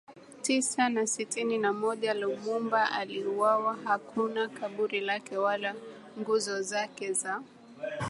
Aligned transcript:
Tisa 0.41 0.89
na 0.89 1.07
sitini 1.07 1.57
na 1.57 1.73
moja 1.73 2.13
Lumumba 2.13 2.91
aliuwawa 2.91 3.77
Hakuna 3.83 4.47
kaburi 4.49 5.01
lake 5.01 5.37
wala 5.37 5.75
nguzo 6.21 6.61
zake 6.61 7.13
za 7.13 7.41